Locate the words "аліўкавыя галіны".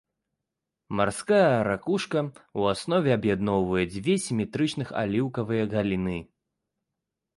5.03-6.19